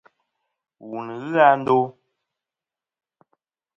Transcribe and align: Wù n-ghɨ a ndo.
Wù 0.89 0.97
n-ghɨ 1.07 1.31
a 1.51 1.53
ndo. 1.59 1.77